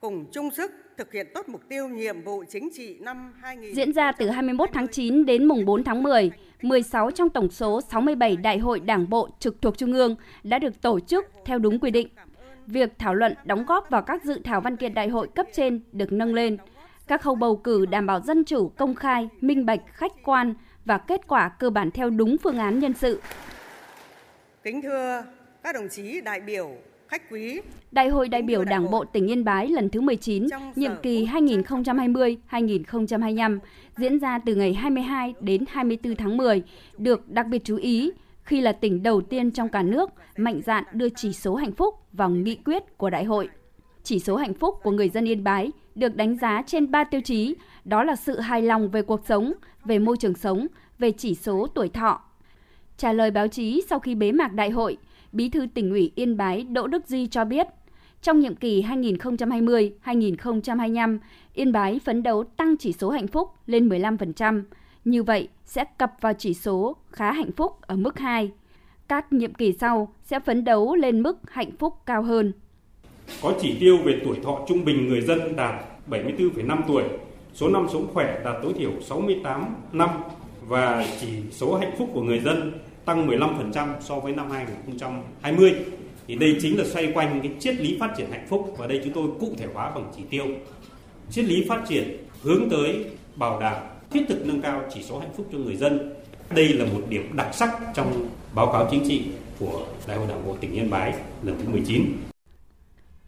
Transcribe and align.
cùng 0.00 0.26
chung 0.32 0.50
sức 0.50 0.72
thực 0.96 1.12
hiện 1.12 1.26
tốt 1.34 1.48
mục 1.48 1.60
tiêu 1.68 1.88
nhiệm 1.88 2.22
vụ 2.22 2.44
chính 2.48 2.68
trị 2.72 2.98
năm 3.00 3.32
2000. 3.40 3.74
Diễn 3.74 3.92
ra 3.92 4.12
từ 4.12 4.28
21 4.28 4.68
tháng 4.72 4.88
9 4.88 5.26
đến 5.26 5.44
mùng 5.44 5.64
4 5.64 5.84
tháng 5.84 6.02
10, 6.02 6.30
16 6.62 7.10
trong 7.10 7.30
tổng 7.30 7.50
số 7.50 7.80
67 7.80 8.36
đại 8.36 8.58
hội 8.58 8.80
đảng 8.80 9.10
bộ 9.10 9.28
trực 9.38 9.62
thuộc 9.62 9.78
Trung 9.78 9.92
ương 9.92 10.16
đã 10.42 10.58
được 10.58 10.82
tổ 10.82 11.00
chức 11.00 11.26
theo 11.44 11.58
đúng 11.58 11.80
quy 11.80 11.90
định. 11.90 12.08
Việc 12.66 12.98
thảo 12.98 13.14
luận 13.14 13.34
đóng 13.44 13.64
góp 13.66 13.90
vào 13.90 14.02
các 14.02 14.24
dự 14.24 14.40
thảo 14.44 14.60
văn 14.60 14.76
kiện 14.76 14.94
đại 14.94 15.08
hội 15.08 15.28
cấp 15.34 15.46
trên 15.52 15.80
được 15.92 16.12
nâng 16.12 16.34
lên. 16.34 16.56
Các 17.06 17.22
khâu 17.22 17.34
bầu 17.34 17.56
cử 17.56 17.86
đảm 17.86 18.06
bảo 18.06 18.20
dân 18.20 18.44
chủ, 18.44 18.68
công 18.68 18.94
khai, 18.94 19.28
minh 19.40 19.66
bạch, 19.66 19.80
khách 19.86 20.12
quan 20.24 20.54
và 20.84 20.98
kết 20.98 21.20
quả 21.28 21.48
cơ 21.48 21.70
bản 21.70 21.90
theo 21.90 22.10
đúng 22.10 22.36
phương 22.38 22.58
án 22.58 22.78
nhân 22.78 22.92
sự. 22.94 23.20
Kính 24.62 24.82
thưa 24.82 25.24
các 25.62 25.74
đồng 25.74 25.88
chí 25.90 26.20
đại 26.20 26.40
biểu, 26.40 26.70
khách 27.10 27.30
quý. 27.30 27.60
Đại 27.92 28.08
hội 28.08 28.28
đại 28.28 28.42
biểu 28.42 28.64
Đảng 28.64 28.90
bộ 28.90 29.04
tỉnh 29.04 29.26
Yên 29.26 29.44
Bái 29.44 29.68
lần 29.68 29.88
thứ 29.88 30.00
19, 30.00 30.46
nhiệm 30.76 30.92
kỳ 31.02 31.26
2020-2025 31.26 33.58
diễn 33.96 34.18
ra 34.18 34.38
từ 34.38 34.54
ngày 34.54 34.74
22 34.74 35.34
đến 35.40 35.64
24 35.68 36.16
tháng 36.16 36.36
10, 36.36 36.62
được 36.98 37.30
đặc 37.30 37.46
biệt 37.46 37.64
chú 37.64 37.76
ý 37.76 38.10
khi 38.42 38.60
là 38.60 38.72
tỉnh 38.72 39.02
đầu 39.02 39.20
tiên 39.20 39.50
trong 39.50 39.68
cả 39.68 39.82
nước 39.82 40.10
mạnh 40.36 40.60
dạn 40.66 40.84
đưa 40.92 41.08
chỉ 41.08 41.32
số 41.32 41.54
hạnh 41.54 41.72
phúc 41.72 41.94
vào 42.12 42.30
nghị 42.30 42.54
quyết 42.54 42.98
của 42.98 43.10
đại 43.10 43.24
hội. 43.24 43.48
Chỉ 44.02 44.18
số 44.18 44.36
hạnh 44.36 44.54
phúc 44.54 44.74
của 44.82 44.90
người 44.90 45.08
dân 45.08 45.28
Yên 45.28 45.44
Bái 45.44 45.70
được 45.94 46.16
đánh 46.16 46.38
giá 46.38 46.62
trên 46.66 46.90
3 46.90 47.04
tiêu 47.04 47.20
chí, 47.20 47.54
đó 47.84 48.04
là 48.04 48.16
sự 48.16 48.40
hài 48.40 48.62
lòng 48.62 48.90
về 48.90 49.02
cuộc 49.02 49.20
sống, 49.28 49.52
về 49.84 49.98
môi 49.98 50.16
trường 50.16 50.34
sống, 50.34 50.66
về 50.98 51.12
chỉ 51.12 51.34
số 51.34 51.66
tuổi 51.66 51.88
thọ. 51.88 52.20
Trả 52.96 53.12
lời 53.12 53.30
báo 53.30 53.48
chí 53.48 53.82
sau 53.88 53.98
khi 53.98 54.14
bế 54.14 54.32
mạc 54.32 54.52
đại 54.52 54.70
hội, 54.70 54.96
Bí 55.32 55.48
thư 55.48 55.66
tỉnh 55.74 55.90
ủy 55.90 56.12
Yên 56.14 56.36
Bái 56.36 56.64
Đỗ 56.64 56.86
Đức 56.86 57.06
Di 57.06 57.26
cho 57.26 57.44
biết, 57.44 57.66
trong 58.22 58.40
nhiệm 58.40 58.54
kỳ 58.54 58.82
2020-2025, 58.82 61.18
Yên 61.54 61.72
Bái 61.72 62.00
phấn 62.04 62.22
đấu 62.22 62.44
tăng 62.44 62.76
chỉ 62.76 62.92
số 62.92 63.10
hạnh 63.10 63.26
phúc 63.26 63.50
lên 63.66 63.88
15%. 63.88 64.62
Như 65.04 65.22
vậy 65.22 65.48
sẽ 65.64 65.84
cập 65.98 66.12
vào 66.20 66.32
chỉ 66.32 66.54
số 66.54 66.96
khá 67.10 67.32
hạnh 67.32 67.52
phúc 67.52 67.76
ở 67.80 67.96
mức 67.96 68.18
2. 68.18 68.50
Các 69.08 69.32
nhiệm 69.32 69.54
kỳ 69.54 69.72
sau 69.72 70.14
sẽ 70.22 70.40
phấn 70.40 70.64
đấu 70.64 70.94
lên 70.94 71.22
mức 71.22 71.38
hạnh 71.50 71.70
phúc 71.78 71.94
cao 72.06 72.22
hơn. 72.22 72.52
Có 73.42 73.54
chỉ 73.60 73.76
tiêu 73.80 73.98
về 74.04 74.20
tuổi 74.24 74.36
thọ 74.42 74.58
trung 74.68 74.84
bình 74.84 75.08
người 75.08 75.20
dân 75.20 75.56
đạt 75.56 75.74
74,5 76.10 76.82
tuổi, 76.88 77.04
số 77.54 77.68
năm 77.68 77.86
sống 77.92 78.06
khỏe 78.14 78.40
đạt 78.44 78.56
tối 78.62 78.72
thiểu 78.72 78.90
68 79.00 79.74
năm 79.92 80.10
và 80.68 81.06
chỉ 81.20 81.28
số 81.50 81.76
hạnh 81.76 81.92
phúc 81.98 82.10
của 82.14 82.22
người 82.22 82.38
dân 82.38 82.72
tăng 83.10 83.28
15% 83.28 83.88
so 84.00 84.18
với 84.18 84.32
năm 84.32 84.50
2020 84.50 85.74
thì 86.26 86.34
đây 86.34 86.56
chính 86.60 86.78
là 86.78 86.84
xoay 86.84 87.12
quanh 87.14 87.40
cái 87.42 87.52
triết 87.60 87.74
lý 87.74 87.96
phát 88.00 88.10
triển 88.16 88.30
hạnh 88.30 88.46
phúc 88.48 88.74
và 88.78 88.86
đây 88.86 89.00
chúng 89.04 89.12
tôi 89.12 89.28
cụ 89.40 89.54
thể 89.58 89.66
hóa 89.74 89.90
bằng 89.94 90.12
chỉ 90.16 90.22
tiêu. 90.30 90.44
Triết 91.30 91.44
lý 91.44 91.66
phát 91.68 91.82
triển 91.88 92.16
hướng 92.42 92.68
tới 92.70 93.04
bảo 93.36 93.60
đảm 93.60 93.76
thiết 94.10 94.24
thực 94.28 94.46
nâng 94.46 94.62
cao 94.62 94.82
chỉ 94.94 95.02
số 95.02 95.18
hạnh 95.18 95.30
phúc 95.36 95.46
cho 95.52 95.58
người 95.58 95.76
dân. 95.76 96.14
Đây 96.54 96.68
là 96.68 96.84
một 96.84 97.00
điểm 97.08 97.36
đặc 97.36 97.48
sắc 97.52 97.80
trong 97.94 98.28
báo 98.54 98.66
cáo 98.66 98.88
chính 98.90 99.04
trị 99.08 99.22
của 99.58 99.86
Đại 100.08 100.16
hội 100.16 100.26
Đảng 100.28 100.46
bộ 100.46 100.56
tỉnh 100.60 100.72
Yên 100.72 100.90
Bái 100.90 101.14
lần 101.42 101.56
thứ 101.58 101.72
19. 101.72 102.04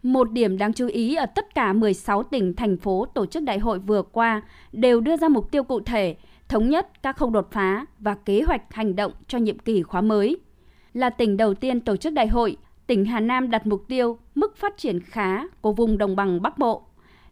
Một 0.03 0.31
điểm 0.31 0.57
đáng 0.57 0.73
chú 0.73 0.87
ý 0.87 1.15
ở 1.15 1.25
tất 1.25 1.55
cả 1.55 1.73
16 1.73 2.23
tỉnh, 2.23 2.53
thành 2.55 2.77
phố 2.77 3.05
tổ 3.13 3.25
chức 3.25 3.43
đại 3.43 3.59
hội 3.59 3.79
vừa 3.79 4.01
qua 4.01 4.41
đều 4.71 5.01
đưa 5.01 5.17
ra 5.17 5.29
mục 5.29 5.51
tiêu 5.51 5.63
cụ 5.63 5.79
thể, 5.79 6.15
thống 6.49 6.69
nhất 6.69 7.03
các 7.03 7.17
khâu 7.17 7.29
đột 7.29 7.51
phá 7.51 7.85
và 7.99 8.15
kế 8.15 8.41
hoạch 8.41 8.73
hành 8.73 8.95
động 8.95 9.11
cho 9.27 9.37
nhiệm 9.37 9.59
kỳ 9.59 9.83
khóa 9.83 10.01
mới. 10.01 10.37
Là 10.93 11.09
tỉnh 11.09 11.37
đầu 11.37 11.53
tiên 11.53 11.81
tổ 11.81 11.95
chức 11.95 12.13
đại 12.13 12.27
hội, 12.27 12.57
tỉnh 12.87 13.05
Hà 13.05 13.19
Nam 13.19 13.49
đặt 13.49 13.67
mục 13.67 13.83
tiêu 13.87 14.17
mức 14.35 14.57
phát 14.57 14.77
triển 14.77 14.99
khá 14.99 15.47
của 15.61 15.73
vùng 15.73 15.97
đồng 15.97 16.15
bằng 16.15 16.41
Bắc 16.41 16.57
Bộ. 16.57 16.83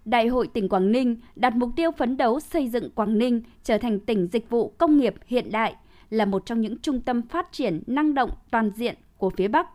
Đại 0.06 0.28
hội 0.28 0.48
tỉnh 0.48 0.70
Quảng 0.70 0.92
Ninh 0.92 1.18
đặt 1.36 1.56
mục 1.56 1.70
tiêu 1.76 1.92
phấn 1.92 2.18
đấu 2.18 2.40
xây 2.40 2.68
dựng 2.68 2.90
Quảng 2.90 3.18
Ninh 3.18 3.42
trở 3.64 3.78
thành 3.78 4.00
tỉnh 4.00 4.28
dịch 4.28 4.50
vụ 4.50 4.70
công 4.78 4.98
nghiệp 4.98 5.16
hiện 5.26 5.52
đại, 5.52 5.76
là 6.10 6.26
một 6.26 6.46
trong 6.46 6.62
những 6.62 6.80
trung 6.80 7.02
tâm 7.02 7.22
phát 7.22 7.52
triển 7.52 7.84
năng 7.88 8.14
động 8.14 8.30
toàn 8.52 8.72
diện 8.76 8.96
của 9.18 9.30
phía 9.30 9.48
Bắc. 9.48 9.68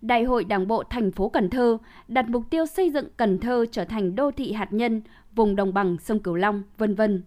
Đại 0.00 0.24
hội 0.24 0.44
Đảng 0.44 0.68
bộ 0.68 0.82
thành 0.82 1.12
phố 1.12 1.28
Cần 1.28 1.50
Thơ 1.50 1.78
đặt 2.08 2.28
mục 2.28 2.42
tiêu 2.50 2.66
xây 2.66 2.90
dựng 2.90 3.08
Cần 3.16 3.38
Thơ 3.38 3.66
trở 3.72 3.84
thành 3.84 4.14
đô 4.14 4.30
thị 4.30 4.52
hạt 4.52 4.72
nhân 4.72 5.02
vùng 5.34 5.56
đồng 5.56 5.74
bằng 5.74 5.96
sông 5.98 6.18
Cửu 6.18 6.34
Long, 6.34 6.62
vân 6.78 6.94
vân. 6.94 7.22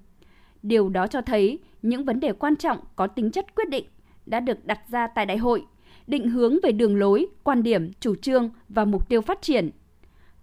Điều 0.64 0.90
đó 0.90 1.08
cho 1.08 1.22
thấy 1.22 1.60
những 1.82 2.06
vấn 2.06 2.20
đề 2.20 2.34
quan 2.34 2.56
trọng 2.56 2.78
có 2.96 3.08
tính 3.08 3.32
chất 3.32 3.56
quyết 3.56 3.70
định 3.70 3.86
đã 4.26 4.40
được 4.40 4.66
đặt 4.66 4.80
ra 4.90 5.08
tại 5.08 5.26
đại 5.26 5.38
hội, 5.38 5.66
định 6.08 6.30
hướng 6.30 6.58
về 6.64 6.72
đường 6.72 6.96
lối, 6.96 7.26
quan 7.44 7.64
điểm, 7.64 7.92
chủ 8.00 8.16
trương 8.16 8.50
và 8.70 8.86
mục 8.86 9.10
tiêu 9.10 9.22
phát 9.22 9.42
triển. 9.42 9.70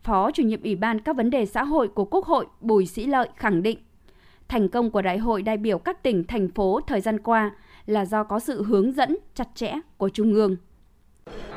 Phó 0.03 0.31
chủ 0.31 0.43
nhiệm 0.43 0.63
Ủy 0.63 0.77
ban 0.77 1.01
các 1.01 1.17
vấn 1.17 1.31
đề 1.31 1.47
xã 1.47 1.65
hội 1.65 1.89
của 1.89 2.05
Quốc 2.05 2.25
hội 2.25 2.47
Bùi 2.61 2.87
Sĩ 2.87 3.07
Lợi 3.07 3.29
khẳng 3.37 3.63
định, 3.63 3.79
thành 4.49 4.69
công 4.69 4.91
của 4.91 5.03
Đại 5.03 5.19
hội 5.19 5.43
đại 5.43 5.57
biểu 5.57 5.79
các 5.79 6.03
tỉnh, 6.03 6.25
thành 6.25 6.49
phố 6.49 6.81
thời 6.87 7.01
gian 7.01 7.21
qua 7.21 7.51
là 7.87 8.05
do 8.05 8.25
có 8.25 8.39
sự 8.39 8.63
hướng 8.63 8.93
dẫn 8.93 9.17
chặt 9.35 9.49
chẽ 9.55 9.75
của 9.97 10.09
Trung 10.09 10.35
ương. 10.35 10.57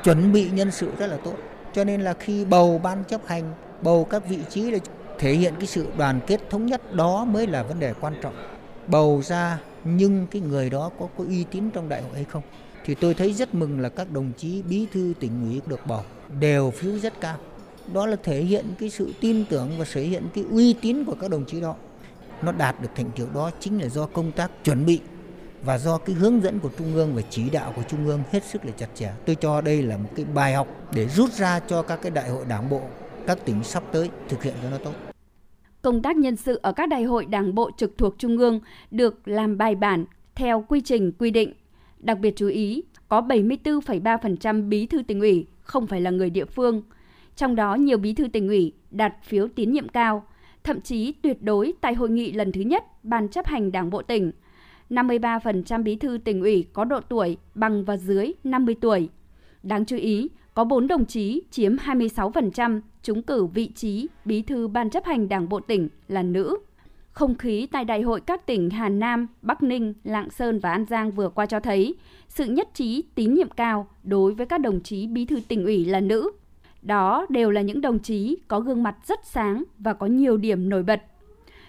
Chuẩn 0.03 0.31
bị 0.31 0.49
nhân 0.49 0.71
sự 0.71 0.91
rất 0.97 1.07
là 1.07 1.17
tốt, 1.17 1.35
cho 1.73 1.83
nên 1.83 2.01
là 2.01 2.13
khi 2.13 2.45
bầu 2.45 2.81
ban 2.83 3.03
chấp 3.07 3.27
hành, 3.27 3.53
bầu 3.83 4.07
các 4.09 4.29
vị 4.29 4.39
trí 4.49 4.71
là 4.71 4.79
thể 5.23 5.33
hiện 5.33 5.53
cái 5.59 5.67
sự 5.67 5.87
đoàn 5.97 6.19
kết 6.27 6.49
thống 6.49 6.65
nhất 6.65 6.95
đó 6.95 7.25
mới 7.25 7.47
là 7.47 7.63
vấn 7.63 7.79
đề 7.79 7.93
quan 8.01 8.13
trọng. 8.21 8.33
Bầu 8.87 9.21
ra 9.25 9.59
nhưng 9.83 10.27
cái 10.27 10.41
người 10.41 10.69
đó 10.69 10.91
có 10.99 11.07
có 11.17 11.23
uy 11.27 11.43
tín 11.43 11.69
trong 11.69 11.89
đại 11.89 12.01
hội 12.01 12.11
hay 12.13 12.23
không? 12.23 12.43
Thì 12.85 12.95
tôi 12.95 13.13
thấy 13.13 13.33
rất 13.33 13.55
mừng 13.55 13.79
là 13.79 13.89
các 13.89 14.11
đồng 14.11 14.31
chí, 14.37 14.61
bí 14.61 14.85
thư 14.93 15.13
tỉnh 15.19 15.49
ủy 15.49 15.61
được 15.65 15.79
bầu, 15.87 16.01
đều 16.39 16.71
phiếu 16.71 16.99
rất 16.99 17.21
cao. 17.21 17.37
Đó 17.93 18.05
là 18.05 18.15
thể 18.23 18.41
hiện 18.41 18.65
cái 18.79 18.89
sự 18.89 19.13
tin 19.21 19.45
tưởng 19.45 19.71
và 19.77 19.85
thể 19.93 20.01
hiện 20.03 20.23
cái 20.33 20.43
uy 20.51 20.73
tín 20.73 21.05
của 21.05 21.15
các 21.21 21.31
đồng 21.31 21.45
chí 21.45 21.61
đó. 21.61 21.75
Nó 22.41 22.51
đạt 22.51 22.81
được 22.81 22.89
thành 22.95 23.11
tiệu 23.15 23.27
đó 23.33 23.51
chính 23.59 23.81
là 23.81 23.87
do 23.87 24.05
công 24.05 24.31
tác 24.31 24.51
chuẩn 24.63 24.85
bị 24.85 24.99
và 25.63 25.77
do 25.77 25.97
cái 25.97 26.15
hướng 26.15 26.43
dẫn 26.43 26.59
của 26.59 26.69
trung 26.77 26.95
ương 26.95 27.15
và 27.15 27.21
chỉ 27.29 27.49
đạo 27.49 27.73
của 27.75 27.83
trung 27.89 28.07
ương 28.07 28.23
hết 28.31 28.43
sức 28.43 28.65
là 28.65 28.71
chặt 28.77 28.89
chẽ. 28.95 29.11
Tôi 29.25 29.35
cho 29.35 29.61
đây 29.61 29.81
là 29.81 29.97
một 29.97 30.09
cái 30.15 30.25
bài 30.25 30.53
học 30.53 30.67
để 30.93 31.07
rút 31.07 31.31
ra 31.31 31.59
cho 31.59 31.81
các 31.81 31.99
cái 32.01 32.11
đại 32.11 32.29
hội 32.29 32.45
đảng 32.47 32.69
bộ, 32.69 32.81
các 33.27 33.37
tỉnh 33.45 33.63
sắp 33.63 33.83
tới 33.91 34.09
thực 34.29 34.43
hiện 34.43 34.53
cho 34.63 34.69
nó 34.69 34.77
tốt 34.77 35.12
công 35.83 36.01
tác 36.01 36.17
nhân 36.17 36.35
sự 36.35 36.59
ở 36.61 36.71
các 36.71 36.89
đại 36.89 37.03
hội 37.03 37.25
đảng 37.25 37.55
bộ 37.55 37.71
trực 37.77 37.97
thuộc 37.97 38.15
Trung 38.17 38.37
ương 38.37 38.59
được 38.91 39.27
làm 39.27 39.57
bài 39.57 39.75
bản 39.75 40.05
theo 40.35 40.65
quy 40.67 40.81
trình 40.81 41.11
quy 41.11 41.31
định. 41.31 41.53
Đặc 41.99 42.19
biệt 42.19 42.33
chú 42.35 42.47
ý, 42.47 42.83
có 43.07 43.21
74,3% 43.21 44.69
bí 44.69 44.85
thư 44.85 45.01
tỉnh 45.01 45.19
ủy 45.19 45.45
không 45.61 45.87
phải 45.87 46.01
là 46.01 46.11
người 46.11 46.29
địa 46.29 46.45
phương. 46.45 46.81
Trong 47.35 47.55
đó 47.55 47.75
nhiều 47.75 47.97
bí 47.97 48.13
thư 48.13 48.27
tỉnh 48.27 48.47
ủy 48.47 48.73
đạt 48.91 49.13
phiếu 49.23 49.47
tín 49.47 49.71
nhiệm 49.71 49.89
cao, 49.89 50.23
thậm 50.63 50.81
chí 50.81 51.11
tuyệt 51.11 51.41
đối 51.41 51.73
tại 51.81 51.93
hội 51.93 52.09
nghị 52.09 52.31
lần 52.31 52.51
thứ 52.51 52.61
nhất 52.61 52.83
Ban 53.03 53.29
chấp 53.29 53.45
hành 53.45 53.71
Đảng 53.71 53.89
bộ 53.89 54.01
tỉnh. 54.01 54.31
53% 54.89 55.83
bí 55.83 55.95
thư 55.95 56.17
tỉnh 56.23 56.41
ủy 56.41 56.65
có 56.73 56.85
độ 56.85 56.99
tuổi 56.99 57.37
bằng 57.55 57.85
và 57.85 57.97
dưới 57.97 58.31
50 58.43 58.75
tuổi. 58.81 59.09
Đáng 59.63 59.85
chú 59.85 59.97
ý, 59.97 60.29
có 60.53 60.63
4 60.63 60.87
đồng 60.87 61.05
chí 61.05 61.41
chiếm 61.51 61.75
26% 61.75 62.81
trúng 63.03 63.21
cử 63.21 63.45
vị 63.45 63.67
trí 63.75 64.07
bí 64.25 64.41
thư 64.41 64.67
ban 64.67 64.89
chấp 64.89 65.05
hành 65.05 65.29
đảng 65.29 65.49
bộ 65.49 65.59
tỉnh 65.59 65.89
là 66.07 66.23
nữ. 66.23 66.57
Không 67.11 67.35
khí 67.35 67.67
tại 67.71 67.85
đại 67.85 68.01
hội 68.01 68.21
các 68.21 68.45
tỉnh 68.45 68.69
Hà 68.69 68.89
Nam, 68.89 69.27
Bắc 69.41 69.63
Ninh, 69.63 69.93
Lạng 70.03 70.29
Sơn 70.29 70.59
và 70.59 70.71
An 70.71 70.85
Giang 70.85 71.11
vừa 71.11 71.29
qua 71.29 71.45
cho 71.45 71.59
thấy 71.59 71.95
sự 72.27 72.45
nhất 72.45 72.69
trí 72.73 73.03
tín 73.15 73.33
nhiệm 73.33 73.49
cao 73.49 73.87
đối 74.03 74.33
với 74.33 74.45
các 74.45 74.61
đồng 74.61 74.81
chí 74.81 75.07
bí 75.07 75.25
thư 75.25 75.39
tỉnh 75.47 75.65
ủy 75.65 75.85
là 75.85 75.99
nữ. 75.99 76.31
Đó 76.81 77.25
đều 77.29 77.51
là 77.51 77.61
những 77.61 77.81
đồng 77.81 77.99
chí 77.99 78.37
có 78.47 78.59
gương 78.59 78.83
mặt 78.83 78.95
rất 79.05 79.19
sáng 79.23 79.63
và 79.79 79.93
có 79.93 80.07
nhiều 80.07 80.37
điểm 80.37 80.69
nổi 80.69 80.83
bật. 80.83 81.01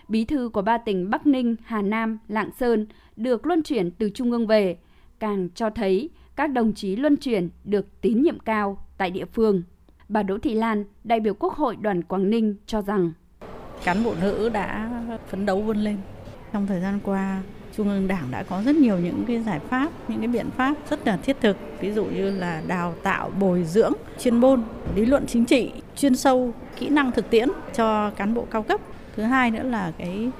Bí 0.08 0.24
thư 0.24 0.50
của 0.52 0.62
ba 0.62 0.78
tỉnh 0.78 1.10
Bắc 1.10 1.26
Ninh, 1.26 1.56
Hà 1.64 1.82
Nam, 1.82 2.18
Lạng 2.28 2.50
Sơn 2.58 2.86
được 3.16 3.46
luân 3.46 3.62
chuyển 3.62 3.90
từ 3.90 4.10
trung 4.10 4.30
ương 4.30 4.46
về, 4.46 4.78
càng 5.18 5.48
cho 5.54 5.70
thấy 5.70 6.10
các 6.36 6.46
đồng 6.52 6.72
chí 6.72 6.96
luân 6.96 7.16
chuyển 7.16 7.48
được 7.64 8.00
tín 8.00 8.22
nhiệm 8.22 8.38
cao 8.38 8.86
tại 8.98 9.10
địa 9.10 9.24
phương. 9.24 9.62
Bà 10.08 10.22
Đỗ 10.22 10.38
Thị 10.38 10.54
Lan, 10.54 10.84
đại 11.04 11.20
biểu 11.20 11.34
Quốc 11.34 11.54
hội 11.54 11.76
đoàn 11.76 12.02
Quảng 12.02 12.30
Ninh 12.30 12.56
cho 12.66 12.82
rằng 12.82 13.12
cán 13.84 14.04
bộ 14.04 14.14
nữ 14.20 14.48
đã 14.48 14.90
phấn 15.28 15.46
đấu 15.46 15.62
vươn 15.62 15.76
lên. 15.76 15.96
Trong 16.52 16.66
thời 16.66 16.80
gian 16.80 16.98
qua, 17.02 17.42
Trung 17.76 17.88
ương 17.88 18.08
Đảng 18.08 18.30
đã 18.30 18.42
có 18.42 18.62
rất 18.62 18.76
nhiều 18.76 18.98
những 18.98 19.24
cái 19.26 19.42
giải 19.42 19.58
pháp, 19.58 19.90
những 20.08 20.18
cái 20.18 20.28
biện 20.28 20.50
pháp 20.56 20.74
rất 20.90 21.06
là 21.06 21.16
thiết 21.16 21.36
thực, 21.40 21.56
ví 21.80 21.92
dụ 21.92 22.04
như 22.04 22.30
là 22.30 22.62
đào 22.66 22.94
tạo, 23.02 23.30
bồi 23.40 23.64
dưỡng, 23.64 23.92
chuyên 24.20 24.36
môn, 24.36 24.62
lý 24.94 25.06
luận 25.06 25.26
chính 25.26 25.44
trị, 25.44 25.70
chuyên 25.96 26.16
sâu, 26.16 26.52
kỹ 26.78 26.88
năng 26.88 27.12
thực 27.12 27.30
tiễn 27.30 27.48
cho 27.74 28.10
cán 28.10 28.34
bộ 28.34 28.46
cao 28.50 28.62
cấp. 28.62 28.80
Thứ 29.16 29.22
hai 29.22 29.50
nữa 29.50 29.62
là 29.62 29.92
cái 29.98 30.30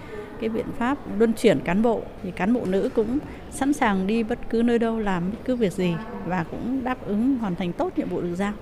cái 0.45 0.49
biện 0.49 0.67
pháp 0.79 1.19
luân 1.19 1.33
chuyển 1.33 1.61
cán 1.61 1.83
bộ 1.83 2.03
thì 2.23 2.31
cán 2.31 2.55
bộ 2.55 2.65
nữ 2.65 2.89
cũng 2.95 3.19
sẵn 3.51 3.73
sàng 3.73 4.07
đi 4.07 4.23
bất 4.23 4.39
cứ 4.51 4.63
nơi 4.63 4.79
đâu 4.79 4.99
làm 4.99 5.31
bất 5.31 5.39
cứ 5.45 5.57
việc 5.57 5.73
gì 5.73 5.95
và 6.27 6.45
cũng 6.51 6.85
đáp 6.85 7.07
ứng 7.07 7.39
hoàn 7.39 7.55
thành 7.55 7.73
tốt 7.73 7.93
nhiệm 7.97 8.09
vụ 8.09 8.21
được 8.21 8.35
giao. 8.35 8.53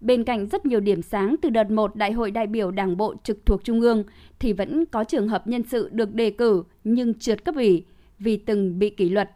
Bên 0.00 0.24
cạnh 0.24 0.46
rất 0.46 0.66
nhiều 0.66 0.80
điểm 0.80 1.02
sáng 1.02 1.36
từ 1.42 1.50
đợt 1.50 1.70
1 1.70 1.96
Đại 1.96 2.12
hội 2.12 2.30
đại 2.30 2.46
biểu 2.46 2.70
Đảng 2.70 2.96
bộ 2.96 3.14
trực 3.22 3.46
thuộc 3.46 3.64
Trung 3.64 3.80
ương 3.80 4.04
thì 4.38 4.52
vẫn 4.52 4.86
có 4.86 5.04
trường 5.04 5.28
hợp 5.28 5.46
nhân 5.46 5.62
sự 5.62 5.88
được 5.92 6.14
đề 6.14 6.30
cử 6.30 6.64
nhưng 6.84 7.14
trượt 7.14 7.44
cấp 7.44 7.54
ủy 7.54 7.84
vì 8.18 8.36
từng 8.36 8.78
bị 8.78 8.90
kỷ 8.90 9.08
luật. 9.08 9.30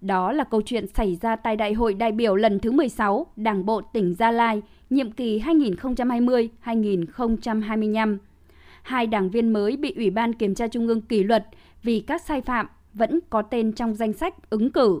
Đó 0.00 0.32
là 0.32 0.44
câu 0.44 0.62
chuyện 0.62 0.86
xảy 0.86 1.18
ra 1.22 1.36
tại 1.36 1.56
Đại 1.56 1.72
hội 1.72 1.94
đại 1.94 2.12
biểu 2.12 2.36
lần 2.36 2.60
thứ 2.60 2.72
16 2.72 3.26
Đảng 3.36 3.66
bộ 3.66 3.80
tỉnh 3.80 4.14
Gia 4.14 4.30
Lai, 4.30 4.62
nhiệm 4.90 5.10
kỳ 5.10 5.40
2020-2025. 5.40 8.18
Hai 8.86 9.06
đảng 9.06 9.30
viên 9.30 9.52
mới 9.52 9.76
bị 9.76 9.92
Ủy 9.96 10.10
ban 10.10 10.32
Kiểm 10.32 10.54
tra 10.54 10.68
Trung 10.68 10.86
ương 10.86 11.00
kỷ 11.00 11.22
luật 11.22 11.46
vì 11.82 12.00
các 12.00 12.22
sai 12.22 12.40
phạm 12.40 12.66
vẫn 12.94 13.20
có 13.30 13.42
tên 13.42 13.72
trong 13.72 13.94
danh 13.94 14.12
sách 14.12 14.50
ứng 14.50 14.72
cử. 14.72 15.00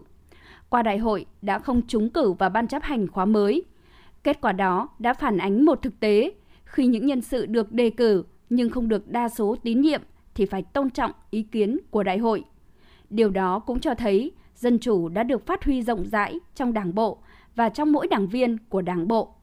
Qua 0.68 0.82
đại 0.82 0.98
hội 0.98 1.26
đã 1.42 1.58
không 1.58 1.86
trúng 1.86 2.10
cử 2.10 2.32
vào 2.32 2.50
ban 2.50 2.68
chấp 2.68 2.82
hành 2.82 3.08
khóa 3.08 3.24
mới. 3.24 3.64
Kết 4.24 4.40
quả 4.40 4.52
đó 4.52 4.88
đã 4.98 5.14
phản 5.14 5.38
ánh 5.38 5.64
một 5.64 5.82
thực 5.82 6.00
tế, 6.00 6.32
khi 6.64 6.86
những 6.86 7.06
nhân 7.06 7.20
sự 7.20 7.46
được 7.46 7.72
đề 7.72 7.90
cử 7.90 8.24
nhưng 8.50 8.70
không 8.70 8.88
được 8.88 9.08
đa 9.08 9.28
số 9.28 9.56
tín 9.62 9.80
nhiệm 9.80 10.00
thì 10.34 10.46
phải 10.46 10.62
tôn 10.62 10.90
trọng 10.90 11.12
ý 11.30 11.42
kiến 11.42 11.78
của 11.90 12.02
đại 12.02 12.18
hội. 12.18 12.44
Điều 13.10 13.30
đó 13.30 13.58
cũng 13.58 13.80
cho 13.80 13.94
thấy 13.94 14.32
dân 14.54 14.78
chủ 14.78 15.08
đã 15.08 15.22
được 15.22 15.46
phát 15.46 15.64
huy 15.64 15.82
rộng 15.82 16.06
rãi 16.06 16.38
trong 16.54 16.72
đảng 16.72 16.94
bộ 16.94 17.18
và 17.54 17.68
trong 17.68 17.92
mỗi 17.92 18.08
đảng 18.08 18.28
viên 18.28 18.58
của 18.68 18.82
đảng 18.82 19.08
bộ. 19.08 19.34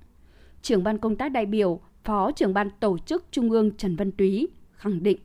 Trưởng 0.61 0.83
ban 0.83 0.97
công 0.97 1.15
tác 1.15 1.31
đại 1.31 1.45
biểu, 1.45 1.79
Phó 2.03 2.31
trưởng 2.31 2.53
ban 2.53 2.69
tổ 2.79 2.97
chức 2.97 3.25
Trung 3.31 3.50
ương 3.50 3.71
Trần 3.77 3.95
Văn 3.95 4.11
Túy 4.11 4.47
khẳng 4.75 5.03
định. 5.03 5.17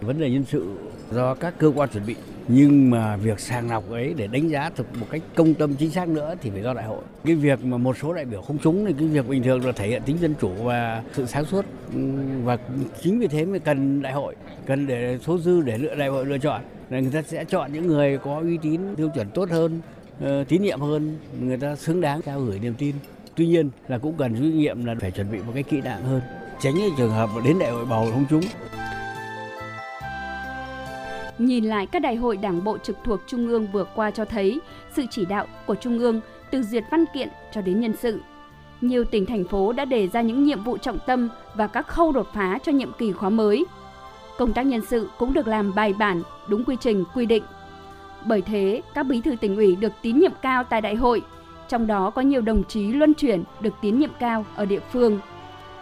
Vấn 0.00 0.20
đề 0.20 0.30
nhân 0.30 0.44
sự 0.44 0.66
do 1.12 1.34
các 1.34 1.54
cơ 1.58 1.72
quan 1.76 1.88
chuẩn 1.92 2.06
bị, 2.06 2.16
nhưng 2.48 2.90
mà 2.90 3.16
việc 3.16 3.40
sàng 3.40 3.70
lọc 3.70 3.90
ấy 3.90 4.14
để 4.16 4.26
đánh 4.26 4.48
giá 4.48 4.70
thực 4.70 4.86
một 5.00 5.06
cách 5.10 5.22
công 5.34 5.54
tâm 5.54 5.74
chính 5.74 5.90
xác 5.90 6.08
nữa 6.08 6.34
thì 6.40 6.50
phải 6.50 6.62
do 6.62 6.74
đại 6.74 6.84
hội. 6.84 7.02
Cái 7.24 7.34
việc 7.34 7.64
mà 7.64 7.76
một 7.76 7.96
số 7.98 8.14
đại 8.14 8.24
biểu 8.24 8.42
không 8.42 8.58
trúng 8.58 8.84
thì 8.86 8.92
cái 8.98 9.08
việc 9.08 9.28
bình 9.28 9.42
thường 9.42 9.66
là 9.66 9.72
thể 9.72 9.88
hiện 9.88 10.02
tính 10.06 10.16
dân 10.20 10.34
chủ 10.40 10.50
và 10.62 11.02
sự 11.12 11.26
sáng 11.26 11.44
suốt. 11.44 11.64
Và 12.44 12.58
chính 13.02 13.20
vì 13.20 13.26
thế 13.26 13.44
mới 13.44 13.60
cần 13.60 14.02
đại 14.02 14.12
hội, 14.12 14.36
cần 14.66 14.86
để 14.86 15.18
số 15.22 15.38
dư 15.38 15.60
để 15.60 15.78
lựa 15.78 15.94
đại 15.94 16.08
hội 16.08 16.26
lựa 16.26 16.38
chọn. 16.38 16.62
Là 16.90 17.00
người 17.00 17.12
ta 17.12 17.22
sẽ 17.22 17.44
chọn 17.44 17.72
những 17.72 17.86
người 17.86 18.18
có 18.18 18.40
uy 18.40 18.58
tín, 18.62 18.80
tiêu 18.96 19.10
chuẩn 19.14 19.30
tốt 19.30 19.50
hơn 19.50 19.80
ờ, 20.20 20.44
tín 20.44 20.62
nhiệm 20.62 20.80
hơn, 20.80 21.18
người 21.40 21.56
ta 21.56 21.76
xứng 21.76 22.00
đáng 22.00 22.22
trao 22.22 22.40
gửi 22.40 22.58
niềm 22.58 22.74
tin 22.78 22.94
tuy 23.36 23.46
nhiên 23.46 23.70
là 23.88 23.98
cũng 23.98 24.14
cần 24.18 24.34
kinh 24.34 24.58
nghiệm 24.58 24.84
là 24.84 24.94
phải 25.00 25.10
chuẩn 25.10 25.32
bị 25.32 25.38
một 25.38 25.52
cái 25.54 25.62
kỹ 25.62 25.80
càng 25.84 26.04
hơn 26.04 26.20
tránh 26.60 26.74
cái 26.78 26.88
trường 26.98 27.10
hợp 27.10 27.30
đến 27.44 27.58
đại 27.58 27.70
hội 27.70 27.84
bầu 27.84 28.08
không 28.12 28.24
trúng 28.30 28.42
Nhìn 31.38 31.64
lại 31.64 31.86
các 31.86 32.02
đại 32.02 32.16
hội 32.16 32.36
đảng 32.36 32.64
bộ 32.64 32.78
trực 32.78 32.96
thuộc 33.04 33.20
Trung 33.26 33.48
ương 33.48 33.66
vừa 33.72 33.84
qua 33.94 34.10
cho 34.10 34.24
thấy 34.24 34.60
sự 34.96 35.04
chỉ 35.10 35.24
đạo 35.24 35.46
của 35.66 35.74
Trung 35.74 35.98
ương 35.98 36.20
từ 36.50 36.62
duyệt 36.62 36.84
văn 36.90 37.04
kiện 37.14 37.28
cho 37.52 37.60
đến 37.60 37.80
nhân 37.80 37.94
sự. 37.96 38.20
Nhiều 38.80 39.04
tỉnh 39.04 39.26
thành 39.26 39.44
phố 39.44 39.72
đã 39.72 39.84
đề 39.84 40.08
ra 40.08 40.20
những 40.20 40.44
nhiệm 40.44 40.64
vụ 40.64 40.78
trọng 40.78 40.98
tâm 41.06 41.28
và 41.54 41.66
các 41.66 41.86
khâu 41.86 42.12
đột 42.12 42.26
phá 42.34 42.58
cho 42.62 42.72
nhiệm 42.72 42.92
kỳ 42.98 43.12
khóa 43.12 43.30
mới. 43.30 43.64
Công 44.38 44.52
tác 44.52 44.66
nhân 44.66 44.80
sự 44.88 45.08
cũng 45.18 45.34
được 45.34 45.46
làm 45.46 45.74
bài 45.74 45.94
bản, 45.98 46.22
đúng 46.48 46.64
quy 46.64 46.76
trình 46.80 47.04
quy 47.14 47.26
định. 47.26 47.42
Bởi 48.26 48.42
thế, 48.42 48.82
các 48.94 49.02
bí 49.02 49.20
thư 49.20 49.36
tỉnh 49.40 49.56
ủy 49.56 49.76
được 49.76 49.92
tín 50.02 50.18
nhiệm 50.18 50.32
cao 50.42 50.64
tại 50.64 50.80
đại 50.80 50.94
hội, 50.94 51.22
trong 51.72 51.86
đó 51.86 52.10
có 52.10 52.22
nhiều 52.22 52.40
đồng 52.40 52.64
chí 52.64 52.92
luân 52.92 53.14
chuyển 53.14 53.44
được 53.60 53.74
tín 53.80 53.98
nhiệm 53.98 54.10
cao 54.20 54.44
ở 54.56 54.64
địa 54.64 54.80
phương. 54.92 55.20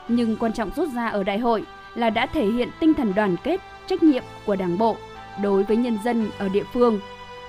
Nhưng 0.08 0.36
quan 0.36 0.52
trọng 0.52 0.70
rút 0.76 0.88
ra 0.94 1.08
ở 1.08 1.22
đại 1.22 1.38
hội 1.38 1.64
là 1.94 2.10
đã 2.10 2.26
thể 2.26 2.46
hiện 2.46 2.68
tinh 2.80 2.94
thần 2.94 3.14
đoàn 3.14 3.36
kết, 3.44 3.60
trách 3.86 4.02
nhiệm 4.02 4.22
của 4.46 4.56
Đảng 4.56 4.78
bộ 4.78 4.96
đối 5.42 5.62
với 5.62 5.76
nhân 5.76 5.98
dân 6.04 6.30
ở 6.38 6.48
địa 6.48 6.64
phương. 6.72 7.00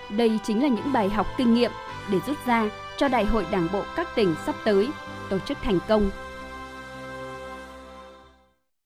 Đây 0.10 0.40
chính 0.44 0.62
là 0.62 0.68
những 0.68 0.94
bài 0.94 1.10
học 1.10 1.28
kinh 1.38 1.54
nghiệm 1.54 1.72
để 2.12 2.18
rút 2.28 2.38
ra 2.46 2.70
cho 2.98 3.08
Đại 3.08 3.26
hội 3.26 3.46
Đảng 3.52 3.68
bộ 3.74 3.84
các 3.96 4.08
tỉnh 4.16 4.36
sắp 4.46 4.56
tới 4.66 4.90
tổ 5.30 5.40
chức 5.40 5.58
thành 5.64 5.80
công 5.88 6.10